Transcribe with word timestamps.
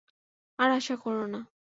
আর 0.59 0.69
আশা 0.71 0.95
কোরো 0.95 1.25
না। 1.27 1.39